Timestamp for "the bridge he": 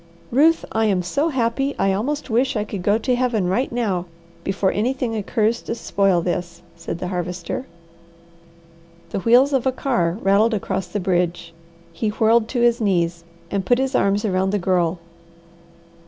10.87-12.09